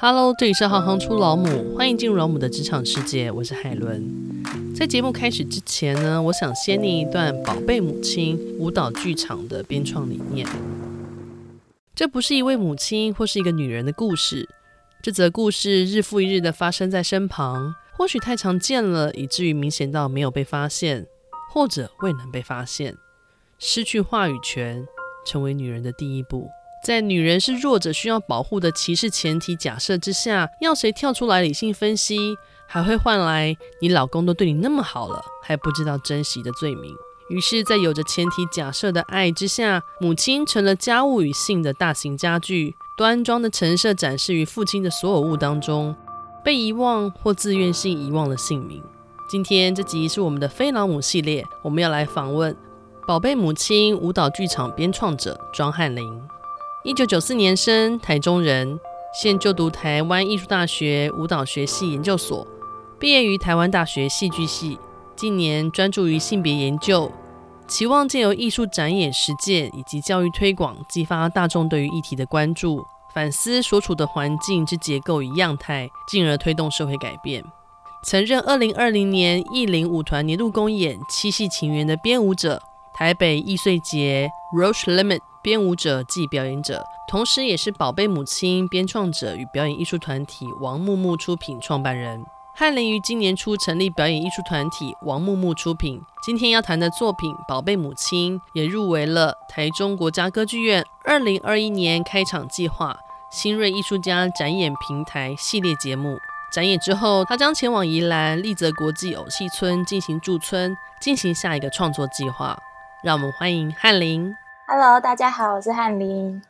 [0.00, 4.00] Hello，这里是行行出老母，欢迎进入老母的职场世界，我是海伦。
[4.72, 10.46] 在节目开始之前呢，我想先念一段《宝贝母亲》舞蹈剧场的编创理念。
[11.96, 14.48] 这不是一位母亲或是一个女人的故事，
[15.02, 21.08] 这则故事日复一日的发生在身旁，或许太常见了，以至于明显到没有被发现，
[21.50, 22.96] 或者未能被发现，
[23.58, 24.86] 失去话语权，
[25.26, 26.48] 成为女人的第一步。
[26.84, 32.36] 在女人是弱者需要保护的歧视前提假设之下，要谁跳出来理性分析，
[32.66, 36.94] 还会换来你老公都对你那么好了，还不知道珍惜的罪名。
[37.28, 45.94] 于是，在有着前提假设的爱之下，母亲成了家务与性的大型家具，端庄的陈设展示于父亲的所有物当中，
[46.42, 48.82] 被遗忘或自愿性遗忘了姓名。
[49.28, 52.54] 今天这集是我们的非老母系列，我们要来访问
[53.06, 56.22] 《宝贝母亲》舞蹈剧场编创者庄汉林。
[56.88, 58.80] 一九九四年生，台中人，
[59.12, 62.48] 现就读台湾艺术大学舞蹈学系研究所，
[62.98, 64.78] 毕业于台湾大学戏剧系。
[65.14, 67.12] 近年专注于性别研究，
[67.66, 77.44] 期望借由艺术展演实践以及教育推广，激发大众对于议题的关注，反思所处的环境之结构与样态，进而推动社会改变。
[78.02, 82.62] 曾任二零二零年艺林舞团年度公演《七夕情缘》的编舞者，
[82.94, 85.20] 台北艺穗节 Roche Limit。
[85.42, 92.24] 编舞者暨表演者，同时也是宝贝母亲编创者与表演艺术团体王木木出品创办人。
[92.54, 96.02] 汉林于今年初成立表演艺术团体王木木出品。
[96.24, 102.98] 今天要谈的作品《宝贝母亲》也入围了台中国家歌剧院二零二一年开场计划
[103.30, 106.18] 新锐艺术家展演平台系列节目。
[106.50, 112.58] 展演之后，他将前往宜兰丽泽国际偶戏村进行驻村，进行下一个创作计划。
[113.04, 114.34] 让我们欢迎汉林。
[114.70, 116.42] Hello，大家好，我是翰林。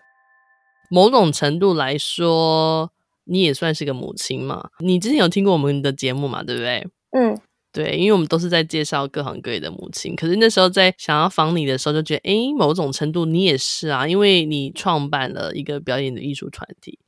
[0.91, 2.91] 某种程度来说，
[3.23, 4.71] 你也算是个母亲嘛。
[4.81, 6.43] 你之前有听过我们的节目嘛？
[6.43, 6.85] 对不对？
[7.13, 10.17] 嗯，对，因为我们都是在介绍各行各业的母亲。
[10.17, 16.99] 可是那时候在想要访你的时候，就觉得，诶，某种程度你也是啊，因为你创办了一个表演的艺术团体。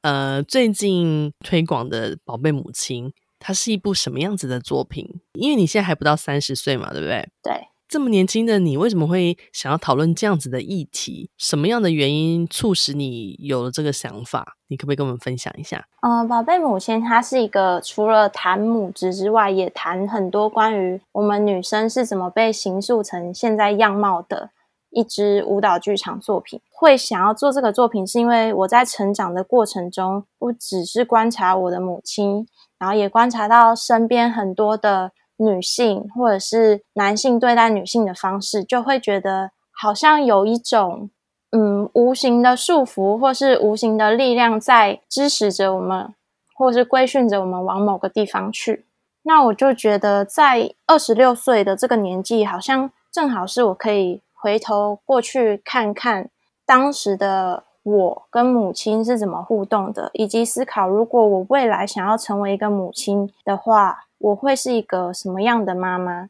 [0.00, 5.08] 呃，最近推广的《宝贝母亲》，它是一部什么样子的作品？
[5.34, 7.28] 因为你现在还不到三十岁嘛，对不对？
[7.44, 7.68] 对。
[7.92, 11.28] 这么年轻的你，为什么会想要讨论这样子的议题？
[11.36, 14.56] 什么样的原因促使你有了这个想法？
[14.68, 15.84] 你可不可以跟我们分享一下？
[16.00, 24.52] 呃，宝贝母亲，她是一个除了谈母职之外，也谈很多关于我们女生是怎么被形塑成现在样貌的
[24.88, 26.62] 一支舞蹈剧场作品。
[26.70, 32.46] 会想要做这个作品，是因为我在成长的过程中，不只是观察我的母亲，
[32.78, 35.12] 然后也观察到身边很多的。
[35.44, 41.10] 女性或者是男性对待女性的方式，就会觉得好像有一种
[41.50, 46.14] 嗯无形的束缚，或是无形的力量在支持着我们，
[46.54, 48.86] 或是规训着我们往某个地方去。
[49.24, 56.28] 那我就觉得，在二十六岁的这个年纪，好像正好是我可以回头过去看看
[56.66, 64.04] 当时的我跟母亲是怎么互动的，以及思考如果我未来想要成为一个母亲的话。
[64.22, 66.28] 我会是一个什么样的妈妈？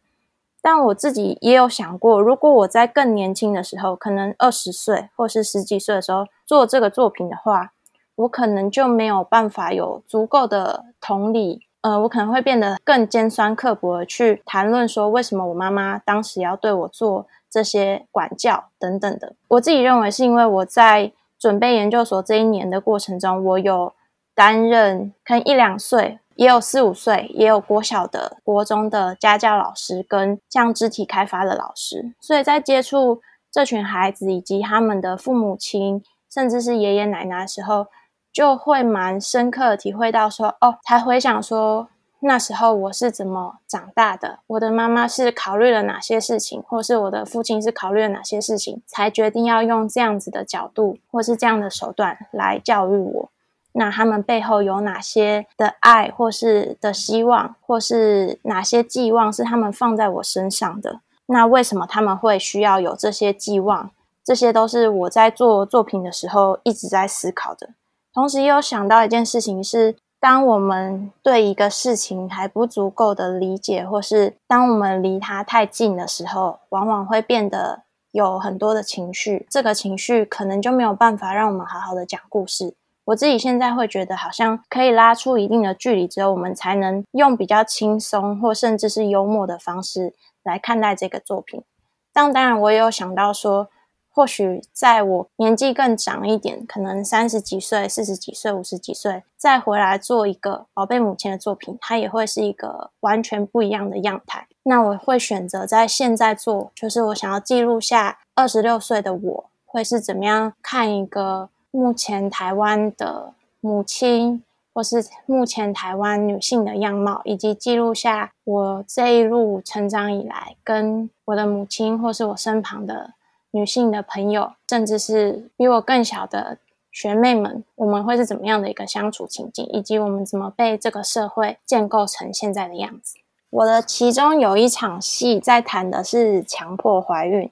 [0.63, 7.73] 但我自己也有想过，如果我在更年轻的时候，可能二十岁或是十几岁的时候做这个作品的话，
[8.15, 19.35] 我可能就没有办法有足够的同理，呃，我可能会变得更尖酸刻薄的去谈论说，为什么我妈妈当时要对我做这些管教等等的。
[19.49, 23.93] 我自己认为是因为我在准备研究所这一年的过程中，我有
[24.33, 26.21] 担任可能一两岁。
[26.35, 33.21] 也有四五岁，也有国小的、国中的家教老师跟像肢体开发的老师，所以在接触
[33.51, 36.03] 这群孩子以及他们的父母亲，
[36.33, 37.87] 甚至是爷爷奶奶的时候，
[38.33, 41.91] 就会蛮深刻的体会到说，哦，才回想说
[42.25, 53.29] 那时候我是怎么长大的，我的妈妈是考虑了哪些事情，或是我的父亲是考虑了哪些事情，才决定要用这样子的角度或是这样的手段来教育我。
[53.73, 61.01] 那他们背后有哪些的爱，或是的希望，或是哪些寄望是他们放在我身上的？
[61.27, 63.91] 那为什么他们会需要有这些寄望？
[64.23, 67.71] 这些都是我在做作品的时候一直在思考的。
[68.15, 77.83] 同时，也有想到一件事情是：当我们对一个事情还不足够的理解，或是当我们离它太近的时候，往往会变得
[78.13, 79.45] 有很多的情绪。
[79.51, 82.77] 这个情绪可能就没有办法让我们好好的讲故事。
[83.07, 90.15] 我自己现在会觉得，好像可以拉出一定的距离之后，我们才能用比较轻松或甚至是幽默的方式
[90.45, 91.65] 来看待这个作品。
[92.13, 93.69] 但当然，我也有想到说，
[94.15, 104.47] 或许在我年纪更长一点，可能三十几岁、四十几岁、五十几岁，再回来做一个宝贝母亲的作品，它也会是一个完全不一样的样态。
[104.65, 114.45] 那我会选择在现在做，就是我想要记录下二十六岁的我会是怎么样看一个目前台湾的母亲，
[114.75, 123.15] 或是目前台湾女性的样貌，以及记录下我这一路成长以来跟我的母亲，或是我身旁的。
[123.53, 126.59] 女性的朋友，甚至是比我更小的
[126.91, 133.19] 学妹们，我们会是怎么样的一个相处情境，以及我们怎么被这个社会建构成现在的样子。
[133.51, 137.51] 我的其中有一场戏在谈的是强迫怀孕，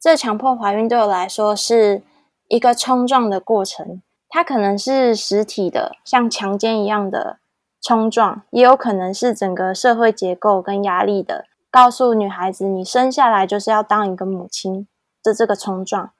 [0.00, 2.02] 这强迫怀孕对我来说是
[2.48, 7.38] 一个冲撞的过程，它可能是实体的，像强奸一样的
[7.80, 14.88] 冲撞，也有可能是整个社会结构跟压力的，告诉女孩子，你生下来就是要当一个母亲。
[15.26, 16.10] 的这个冲撞，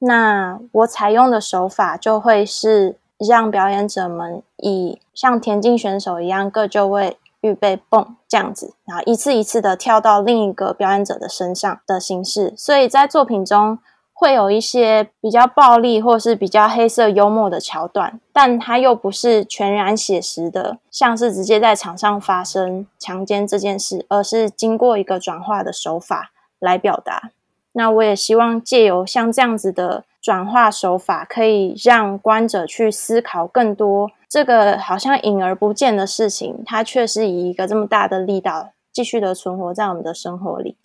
[0.00, 12.52] 那我采用的手法就会是让表演者们以像田径选手一样各就位、预备、蹦这样子，然后一次一次的跳到另一个表演者的身上的形式。
[12.56, 13.78] 所以在作品中
[14.12, 27.30] 会有一些比较暴力或是比较黑色幽默的桥段，但它又不是全然写实的，像是直接在场上发生强奸这件事，而是经过一个转化的手法来表达。
[27.74, 40.76] 那我也希望借由像这样子的转化手法，可以让观者去思考更多这个好像隐而不见的事情，它却是以一个这么大的力道继续的存活在我们的生活里。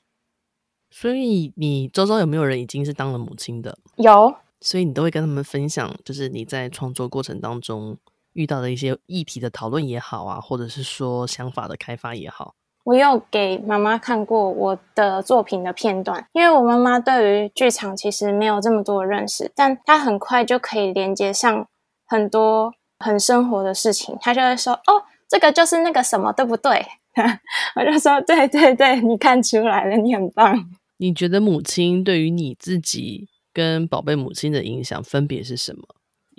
[0.90, 3.78] 所以你周遭有没有人已经是当了母亲的？
[3.98, 7.96] 有，所以你都会跟他们分享，就是你在创作过程当中
[8.34, 12.56] 遇到的一些议题的讨论也好啊，或者是说想法的开发也好。
[12.86, 21.68] 我有给妈妈看过我的作品的片段，因为我妈妈对于剧场其实没有这么多认识，但她很快就可以连接上
[22.08, 24.18] 很多很生活的事情。
[24.20, 26.86] 她就会说：“哦，这个就是那个什么，对不对？”
[27.76, 30.58] 我就说：“对对对，你看出来了，你很棒。”
[30.98, 35.84] 你觉得母亲对于你自己跟宝贝母亲的影响分别是什么？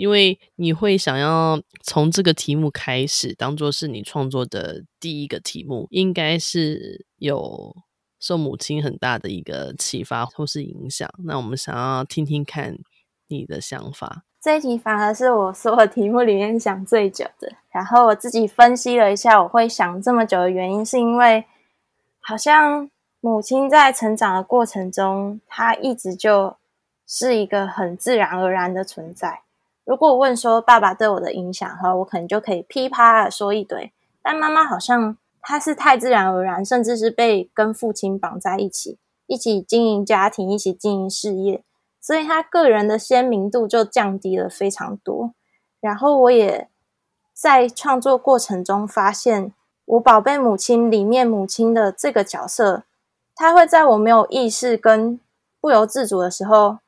[0.01, 7.77] 因为你会想要从这个题目开始，当做是你创作的第一个题目，应该是有
[8.19, 11.07] 受母亲很大的一个启发或是影响。
[11.25, 12.79] 那我们想要听听看
[13.29, 14.25] 你的想法。
[14.41, 17.53] 这一题反而是我所有题目里面想最久的。
[17.71, 21.45] 然后我自己分析了一下，我会想这么久的原因，是因为
[22.21, 22.89] 好像
[23.21, 26.57] 母亲在成长的过程中，她一直就
[27.07, 29.43] 是一个很自然而然的存在。
[29.91, 33.93] 如果问说爸爸对我的影响的话，我可能就可以噼啪的说一堆。
[34.23, 41.65] 但妈妈好像她是太自然而然，甚至是被跟父亲绑在一起，一起经营家庭，一起经营事业，
[42.01, 45.35] 所以她个人的鲜明度就降低了非常多。
[45.81, 46.69] 然后我也
[47.35, 49.53] 在创作过程中发现，
[49.87, 52.85] 我宝贝母亲里面母亲的这个角色，
[53.35, 55.19] 她会在我没有意识跟
[55.61, 56.79] 不由自主的时候。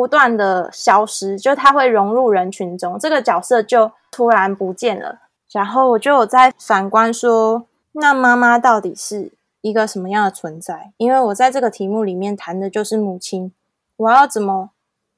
[0.00, 5.18] 不断的消失，就他会融入人群中，这个角色就突然不见了。
[5.52, 9.30] 然后我就有在反观说，那妈妈到底是
[9.60, 10.94] 一个什么样的存在？
[10.96, 13.52] 因为我在这个题目里面谈的就是母亲，
[13.98, 14.70] 我要怎么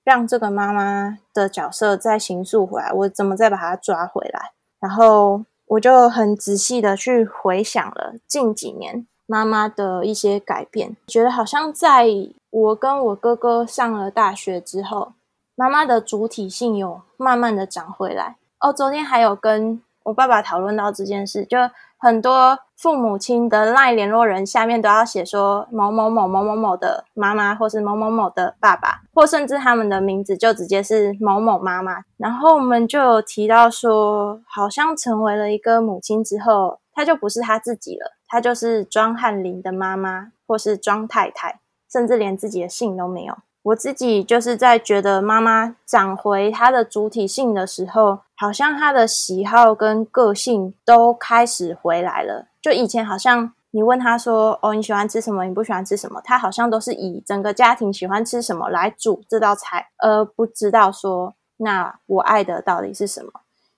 [0.02, 2.90] 让这个妈妈的角色再形塑回来？
[2.92, 4.50] 我怎么再把她抓回来？
[4.80, 12.08] 然后我就很仔细的去回想了近几年妈妈的一些改变，觉得好像在。
[12.52, 15.14] 我跟我哥哥上了大学之后，
[15.54, 18.36] 妈妈的主体性有慢慢的长回来。
[18.60, 21.56] 哦，昨天还有跟我爸爸讨论到这件事，就
[21.96, 32.04] 很多父母亲的赖联络人下面都要写说某某某某某某的妈妈，或是某某某的爸爸，或甚至他们的名字就直接是某某妈妈。
[32.18, 41.61] 然后我们就有提到说，好像成为了一个母亲之后，她就不是她自己了，她就是庄汉林的妈妈，或是庄太太。
[41.92, 43.36] 甚至连自己的姓都没有。
[43.64, 52.46] 我自己就是在觉得妈妈长回她的主体性的时候，好像她的喜好跟个性都开始回来了。
[52.60, 55.44] 就以前好像你问她说：“哦，你喜欢吃什么？
[55.44, 63.30] 你不喜欢吃什么？”她好像都是以整个家庭喜欢吃什么来煮这道菜，而不知道说那我爱的到底是什么。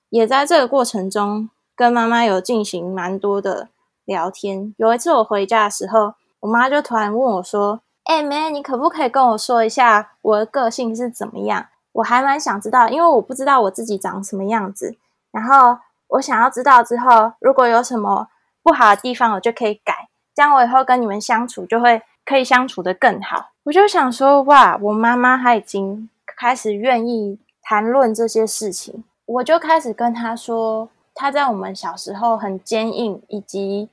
[0.09, 3.69] 也在这个过程中跟妈妈有进行蛮多的
[4.07, 4.75] 聊天。
[4.79, 7.81] 有一次我回家的时候，我妈就突然问我说。
[8.05, 11.67] 哎，妹，你可不可以跟我说一下我的个性是怎么样？
[11.93, 14.97] 我还蛮想知道，因为我不知道我自己长什么样子。
[15.31, 18.29] 然后我想要知道之后，如果有什么
[18.63, 20.09] 不好的地方，我就可以改。
[20.35, 23.53] 这样我以后跟你们相处就会可以相处得更好。
[23.63, 33.89] 我就想说，哇，我妈妈她已经开始愿意谈论这些事情，我就开始跟她说，她在我们小时候很坚硬，以及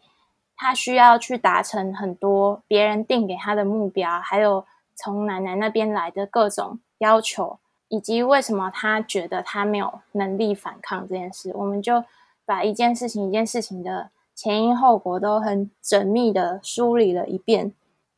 [0.61, 4.63] 他需要去达成很多别人定给他的目标，还有
[4.95, 7.57] 从奶奶那边来的各种要求。
[7.87, 12.05] 以及为什么他觉得他没有能力反抗这件事，我们就
[12.45, 17.73] 把一件事情一件事情的前因后果都很缜密的梳理了一遍。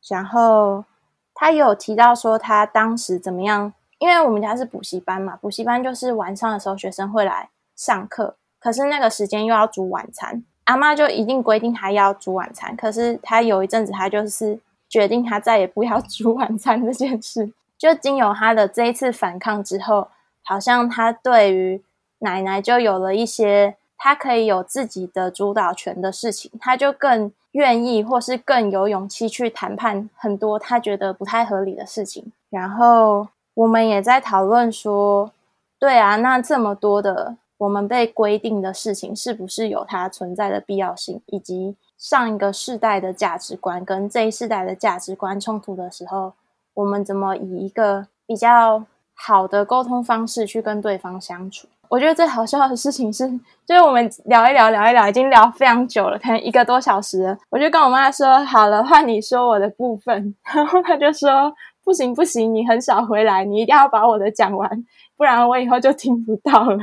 [0.06, 0.84] 然后
[1.32, 12.76] 他有提到说他当时怎么样，因为我们家是补习班嘛，补习班就是晚上的时候学生会来上课，可是那个时间又要煮晚餐，阿妈就一定规定他要煮晚餐。
[12.76, 17.52] 可是他有一阵子他就是决定他再也不要 煮晚餐这件事。
[17.76, 20.08] 就经由他的这一次反抗之后，
[20.44, 21.82] 好像他对于
[22.20, 32.32] 奶奶就有了一些他可以有自己的主导权的事情，他就更愿意或是更有勇气去谈判很多他觉得不太合理的事情。
[32.48, 35.30] 然后我们也在讨论说，
[35.78, 41.20] 对啊，那这么多的我们被规定的事情，是不是有它存在的必要性？
[41.26, 46.32] 以及上一个世代的价值观跟这一世代的价值观冲突的时候。
[46.74, 51.68] 我们怎么以一个比较好的沟通方式去跟对方相处？
[51.88, 53.28] 我觉得最好笑的事情是，
[53.64, 57.38] 就是我们聊一聊，聊一聊，已经聊非常久了，可能一个多小时了。
[57.48, 60.34] 我就跟我妈说：“好了，换你说我的部分。
[60.52, 61.54] ”然后她就说
[61.84, 64.68] ：“不行不行，你很少回来，你一定要把我的讲完，
[65.16, 66.78] 不然我以后就听不到了。”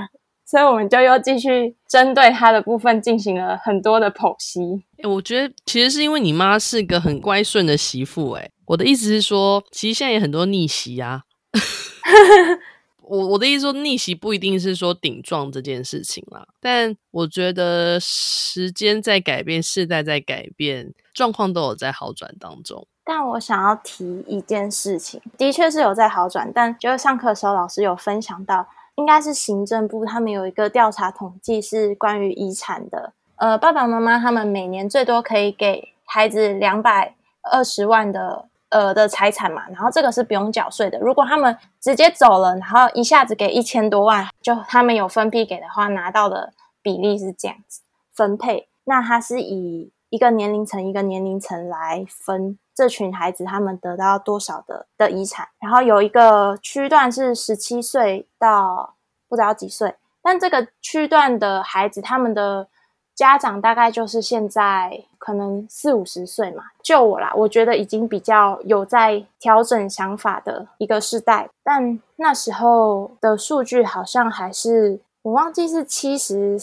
[0.52, 4.84] 所以我们就又继续针对他的部分进行了很多的剖析。
[4.98, 11.22] 欸，我觉得其实是因为你妈是个很乖顺的媳妇，欸，我的意思是说，其实现在也很多逆袭啊。
[13.00, 16.46] 我我的意思说，逆袭不一定是说顶撞这件事情啦。
[16.60, 22.86] 但我觉得时间在改变，世代在改变，状况都有在好转当中。
[23.06, 26.52] 但我想要提一件事情，的确是有在好转。
[26.54, 28.68] 但就是上课的时候，老师有分享到，
[29.02, 33.14] 应该是行政部他们有一个调查统计，是关于遗产的。
[33.36, 38.46] 呃，爸爸妈妈他们每年最多可以给孩子两百二十万的。
[38.72, 40.98] 呃的财产嘛，然后这个是不用缴税的。
[41.00, 47.82] 如果他们直接走了，然后一下子给一千多万，就他们有分批给的话，拿到的比例是这样子
[48.14, 48.70] 分配。
[48.86, 55.48] 那它是以一个年龄层一个年龄层来分这群孩子他们得到多少的的遗产。
[55.60, 58.94] 然后有一个区段是十七岁到
[59.28, 62.68] 不知道几岁，但这个区段的孩子他们的。
[63.14, 71.48] 家长大概就是现在可能四五十岁嘛，就我啦，我觉得已经比较有在调整想法的一个世代。
[71.62, 76.58] 但那时候的数据好像还是我忘记是七十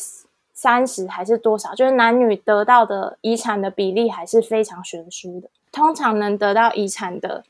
[0.58, 5.48] 三十还是多少，就是男女得到的遗产的比例还是非常悬殊的。
[5.70, 7.44] 通常能得到遗产的，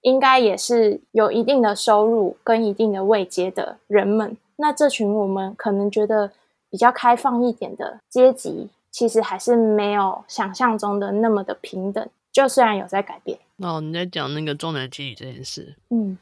[0.00, 4.36] 应该也是有一定的收入跟一定的位阶的人们。
[4.56, 6.32] 那这群我们可能觉得。
[6.70, 12.04] 比较开放一点的阶级，其实还是没有想象中的那么的平等。
[12.32, 13.38] 就虽然有在改变。
[13.58, 15.76] 哦，你在讲那个重男轻女这件事。
[15.90, 16.18] 嗯，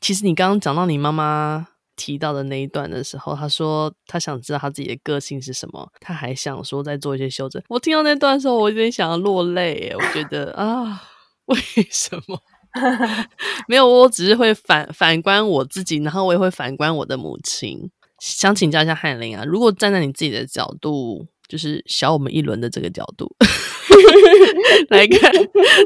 [0.00, 7.62] 其实你刚刚讲到你妈妈提到的那一段的时候，他说他想知道他自己的个性是什么，他还想说再做一些修正。
[7.68, 9.92] 我听到那段的时候，我有点想要落泪。
[9.96, 11.02] 我觉得啊，
[11.46, 11.56] 为
[11.90, 12.38] 什么？
[13.66, 17.90] 没有，我只是会反反观我自己，然后我也会反观我的母亲。
[18.18, 23.30] 想请教一下翰林啊，如果站在你自己的角度，就是小我们一轮的这个角度
[24.88, 25.30] 来看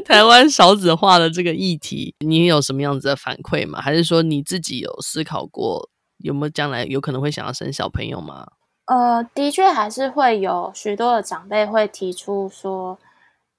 [0.05, 3.81] 台湾少子化的这个议题，你有什么样子的反馈吗？
[3.81, 5.89] 还是说你自己有思考过，
[6.23, 8.47] 有没有将来有可能会想要生小朋友吗？
[8.85, 12.97] 呃，的确还是会有许多的长辈会提出说，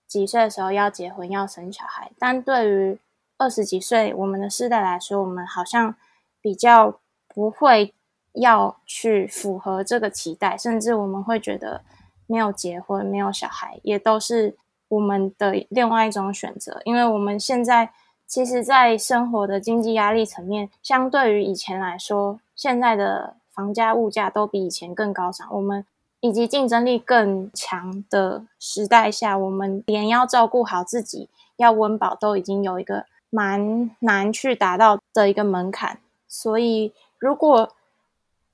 [0.06, 2.98] 几岁的时候要结婚要生小孩，但对于
[3.38, 5.94] 二十几岁我们的世代来说，我们好像
[6.40, 7.94] 比较不会。
[8.36, 11.82] 要去符合这个期待，甚至我们会觉得
[12.26, 14.56] 没有结婚、没有小孩，也都是
[14.88, 16.80] 我们的另外一种选择。
[16.86, 17.92] 因为我们现在
[18.26, 25.46] 其实，在生活的经济压力层面，相对于以前来说，现在的房价、物价都比以前更高涨。
[25.50, 25.84] 我们
[26.20, 35.98] 以及竞争力更强的时代下，我们连要照顾好自己、要温饱，都已经有一个蛮难去达到的一个门槛。
[36.26, 37.70] 所以，如果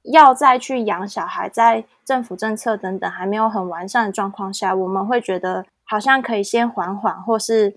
[0.02, 7.76] 要再去养小孩，在政府政策等等还没有很完善的状况下，我们会觉得好像可以先缓缓，或是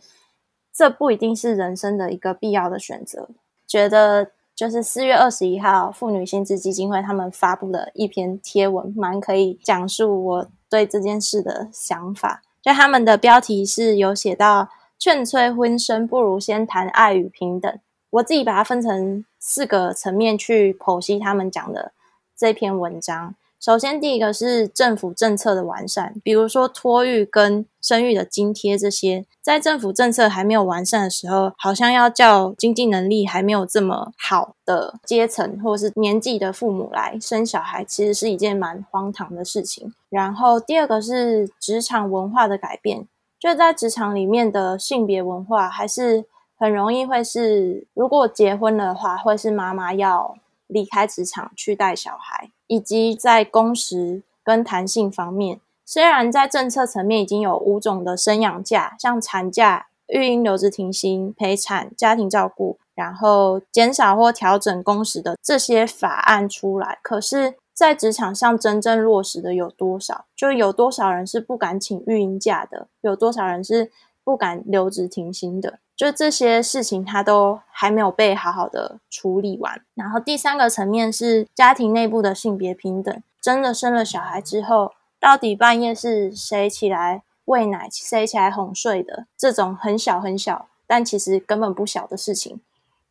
[0.74, 3.30] 这不一定是人生的一个必要的选择。
[3.68, 12.42] 觉得就是四月二十一号妇女新知基金会他们发布了一篇贴文，蛮可以讲述我对这件事的想法。
[12.62, 17.80] 就他们的标题是有写到劝催婚生，不如先谈爱与平等。
[18.12, 21.94] 我自己把它分成四个层面去剖析他们讲的
[22.38, 23.34] 这篇文章。
[23.63, 39.94] 首先，第一个是政府政策的完善，比如说托育跟生育的津贴这些，在政府政策还没有完善的时候，好像要叫经济能力还没有这么好的阶层或是年纪的父母来生小孩，其实是一件蛮荒唐的事情。
[40.10, 43.08] 然后，第二个是职场文化的改变，
[43.39, 46.25] 就在职场里面的性别文化，还是
[46.58, 50.36] 很容易会是，如果结婚的话，会是妈妈要
[50.72, 52.50] 离开职场去带小孩。
[52.68, 70.24] 以及在工时跟弹性方面，虽然在政策层面已经有五种的生养假，像产假、育婴留职停薪、陪产、家庭照顾，然后减少或调整工时的这些法案出来，可是，在职场上真正落实的有多少？
[70.34, 72.88] 就有多少人是不敢请育婴假的？
[73.01, 73.92] 有多少人是
[74.24, 75.80] 不敢留职停薪的？
[76.01, 79.79] 就这些事情，他都还没有被好好的处理完。
[79.93, 83.22] 然后第三个层面是家庭内部的性别平等。
[83.39, 89.27] 真的生了小孩之后，到底半夜是谁起来喂奶，谁起来哄睡的？
[89.38, 92.60] 这种很小很小，但其实根本不小的事情。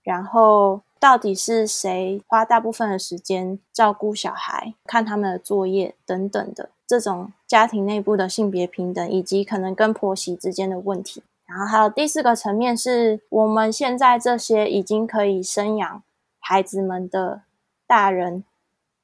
[0.02, 6.70] 然后到底是谁花大部分的时间照顾小孩、看他们的作业等等的？
[6.88, 11.22] 这种家庭内部的性别平等，以及可能跟婆媳之间的问题。
[11.50, 16.02] 然后还有第四个层面是，我们现在这些已经可以生养
[16.38, 17.42] 孩子们的
[17.88, 18.44] 大人，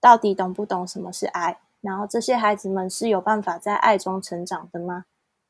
[0.00, 1.58] 到底懂不懂什么是爱？
[1.80, 5.06] 然后这些孩子们是有办法在爱中成长的吗？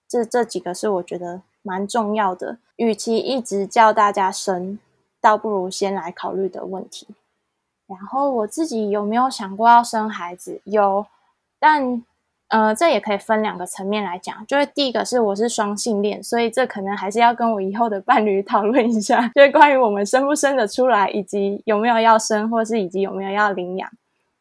[0.09, 2.57] 这这几个是我觉得蛮重要的。
[2.77, 4.79] 与其一直叫大家生，
[5.21, 7.09] 倒不如先来考虑的问题。
[7.87, 10.63] 然后我自己有没有想过要生孩子？
[10.65, 11.05] 有，
[11.59, 12.03] 但。
[12.49, 23.91] 呃，这也可以分两个层面来讲，就是第一个是我是双性恋，所以这可能还是要跟我以后的伴侣 讨论一下，就是关于我们生不生得出来，以及有没有要生，或是以及有没有要领养。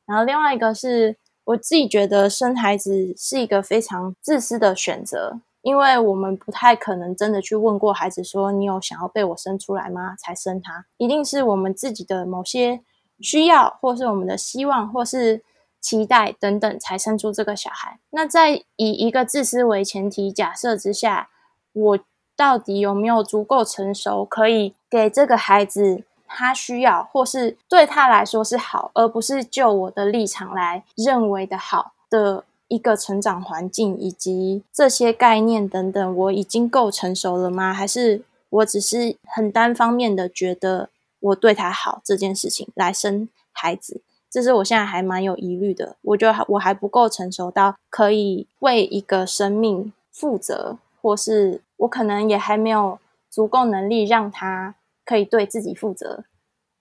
[0.05, 10.15] 然后另外一个是我自己觉得生孩子是一个非常自私的选择，因为我们不太可能真的去问过孩子说，你有想要被我生出来吗？
[10.19, 12.81] 才生他，一定是我们自己的某些
[13.19, 15.41] 需要，或是我们的希望，或是。
[15.85, 17.99] 期待等等才生出这个小孩。
[18.09, 21.29] 那在以一个自私为前提假设之下，
[21.73, 21.99] 我
[22.35, 37.71] 到底有没有足够成熟，可以给这个孩子他需要，或是对他来说是好，而不是就我的立场来认为的好的一个成长环境，以及这些概念等等，我已经够成熟了吗？
[37.71, 44.01] 还是我只是很单方面的觉得我对他好这件事情来生孩子？
[44.35, 56.25] 这是我现在还蛮有疑虑的，我觉得我还不够成熟到可以为一个生命负责，或是我可能也还没有足够能力让他可以对自己负责。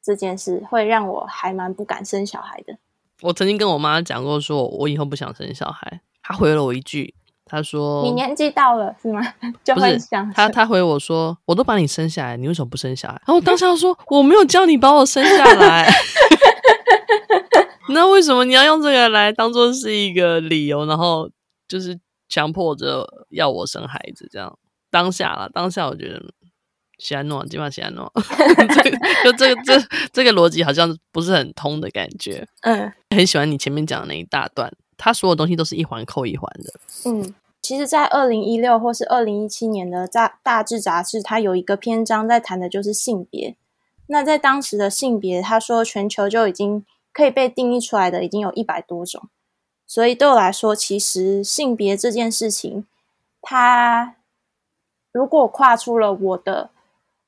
[0.02, 2.76] 这件事会让我还蛮不敢生小孩的。
[3.22, 6.00] 我曾经跟我妈讲过，说我以后不想生小孩。
[6.24, 7.14] 她回了我一句，
[7.44, 9.22] 她说：“你年纪到了是吗？
[9.62, 15.88] 就会想。”她她回我说：“我都把你生下来，你为什么不生小孩？”然后我当下说：“我没有叫你把我生下来。”
[17.90, 21.30] 那为什么你要用这个来当做是一个理由，然后
[21.68, 24.28] 就是强迫着要我生孩子？
[24.32, 24.58] 这样
[24.90, 26.22] 当下了，当下我觉得
[26.98, 28.10] 喜安诺基本上喜安诺，
[29.22, 29.72] 就这个这
[30.12, 32.46] 这个逻辑好像不是很通的感觉。
[32.62, 36.72] 嗯，很喜欢你前面讲的那一大段，它所有东西都是一环扣一环的。
[37.10, 43.56] 嗯，其实，在二零一六或是二零一七年的大大致杂志，它有一个篇章在谈的就是性别。
[44.06, 46.86] 那在当时的性别，他说全球就已经。
[47.14, 49.28] 可以被定义出来的已经有一百多种，
[49.86, 52.84] 所以对我来说，其实性别这件事情，
[53.40, 54.16] 它
[55.12, 56.70] 如果跨出了我的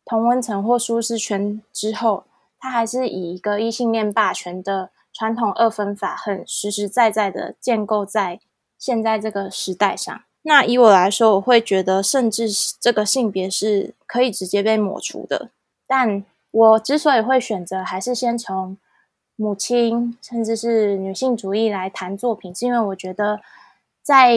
[0.04, 2.24] 同温层或舒适圈之后，
[2.58, 8.40] 它还是以一个异性恋霸权的传统二分法，很实实在在的建构在
[8.76, 10.20] 现在这个时代上。
[10.42, 12.48] 那以我来说，我会觉得，甚至
[12.80, 15.50] 这个性别是可以直接被抹除的。
[15.86, 18.76] 但我之所以会选择，还是先从。
[19.36, 23.38] 母亲，甚至是女性主义来谈作品，是因为我觉得
[24.02, 24.32] 在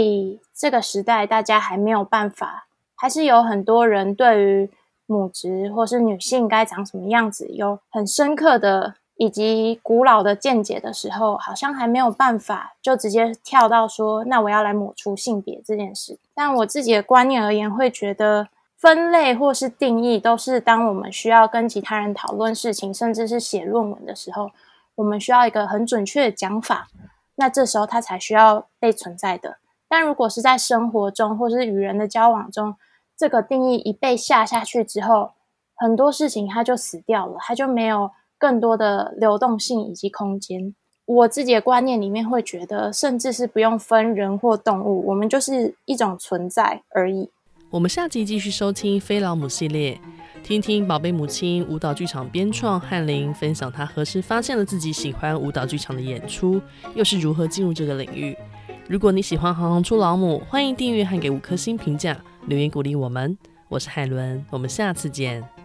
[0.53, 4.69] 这个时代，大家还没有办法，还是有很多人对于
[5.05, 16.19] 母职或是女性该长什么样子有很深刻的以及古老的见解的时候，好像还没有办法就直接跳到说，那我要来抹除性别这件事。
[16.35, 24.51] 但我自己的观念而言，会觉得分类或是定义，都是当我们需要跟其他人讨论事情，甚至是写论文的时候。
[24.99, 26.89] 我们需要一个很准确的讲法，
[27.35, 29.57] 那这时候它才需要被存在的。
[29.88, 32.75] 但如果是在生活中或是与人的交往中，
[33.17, 35.31] 这个定义一被下下去之后，
[35.75, 40.75] 很多事情它就死掉了，它就没有更多的流动性以及空间。
[41.05, 47.31] 我自己的观念里面会觉得，甚至是不用分人或动物，我们就是一种存在而已。
[47.71, 49.99] 我们下集继续收听菲老母系列，
[50.41, 56.60] 听听宝贝母亲舞蹈剧场编创翰林分享她何时发现了自己喜欢舞蹈剧场的演出，
[56.95, 58.36] 又是如何进入这个领域。
[58.88, 62.17] 如果你喜欢行行出老母，欢迎订阅和给五颗星评价。
[62.47, 65.58] 留言鼓励我们，我是海伦，我们下次见。